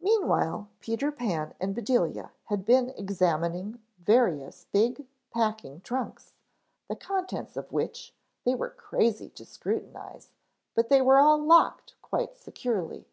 [0.00, 6.32] Meanwhile Peter Pan and Bedelia had been examining various big packing trunks,
[6.88, 10.30] the contents of which they were crazy to scrutinize,
[10.74, 13.10] but they were all locked quite securely.